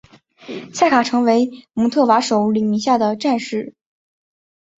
[0.73, 3.75] 夏卡成为姆特瓦首领麾下的战士。